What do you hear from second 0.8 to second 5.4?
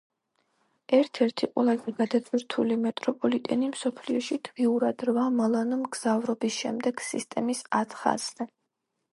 ერთ-ერთი ყველაზე გადატვირთული მეტროპოლიტენი მსოფლიოში დღიურად რვა